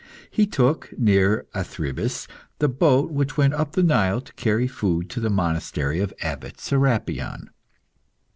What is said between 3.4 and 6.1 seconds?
up the Nile to carry food to the monastery